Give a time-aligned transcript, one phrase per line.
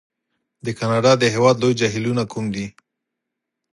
[0.65, 2.67] د کانادا د هېواد لوی جهیلونه کوم دي؟